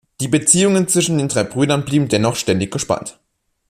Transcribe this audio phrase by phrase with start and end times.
[0.19, 3.19] Die Beziehungen zwischen den drei Brüdern blieben dennoch ständig gespannt.